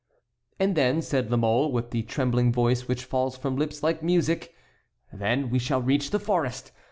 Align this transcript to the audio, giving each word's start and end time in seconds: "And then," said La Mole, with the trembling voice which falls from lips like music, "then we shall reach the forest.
"And 0.59 0.75
then," 0.75 1.03
said 1.03 1.29
La 1.29 1.37
Mole, 1.37 1.71
with 1.71 1.91
the 1.91 2.01
trembling 2.01 2.51
voice 2.51 2.87
which 2.87 3.03
falls 3.05 3.37
from 3.37 3.55
lips 3.55 3.83
like 3.83 4.01
music, 4.01 4.55
"then 5.13 5.51
we 5.51 5.59
shall 5.59 5.83
reach 5.83 6.09
the 6.09 6.19
forest. 6.19 6.71